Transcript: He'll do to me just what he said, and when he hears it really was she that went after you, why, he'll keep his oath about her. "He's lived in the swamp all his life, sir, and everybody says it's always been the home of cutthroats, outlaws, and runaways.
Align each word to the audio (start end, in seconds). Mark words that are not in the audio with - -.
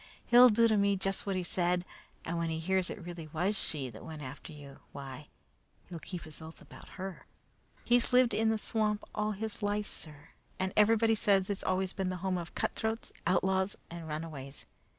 He'll 0.25 0.49
do 0.49 0.67
to 0.67 0.77
me 0.77 0.97
just 0.97 1.27
what 1.27 1.35
he 1.35 1.43
said, 1.43 1.85
and 2.25 2.39
when 2.39 2.49
he 2.49 2.57
hears 2.57 2.89
it 2.89 3.05
really 3.05 3.27
was 3.27 3.55
she 3.55 3.87
that 3.91 4.03
went 4.03 4.23
after 4.23 4.51
you, 4.51 4.79
why, 4.91 5.27
he'll 5.85 5.99
keep 5.99 6.23
his 6.23 6.41
oath 6.41 6.59
about 6.59 6.89
her. 6.97 7.27
"He's 7.85 8.11
lived 8.11 8.33
in 8.33 8.49
the 8.49 8.57
swamp 8.57 9.03
all 9.13 9.33
his 9.33 9.61
life, 9.61 9.87
sir, 9.87 10.29
and 10.57 10.73
everybody 10.75 11.13
says 11.13 11.51
it's 11.51 11.61
always 11.63 11.93
been 11.93 12.09
the 12.09 12.15
home 12.25 12.39
of 12.39 12.55
cutthroats, 12.55 13.11
outlaws, 13.27 13.77
and 13.91 14.07
runaways. 14.07 14.65